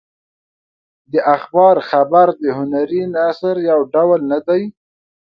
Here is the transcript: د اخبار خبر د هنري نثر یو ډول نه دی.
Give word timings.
د 1.11 1.13
اخبار 1.35 1.75
خبر 1.89 2.27
د 2.41 2.43
هنري 2.57 3.01
نثر 3.15 3.55
یو 3.69 3.79
ډول 3.93 4.19
نه 4.31 4.39
دی. 4.47 4.61